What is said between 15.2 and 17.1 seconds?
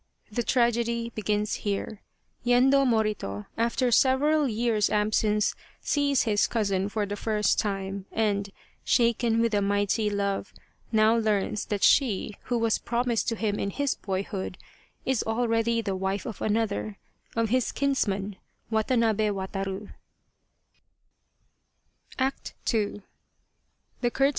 Tragedy of Kesa Gozen already the wife of another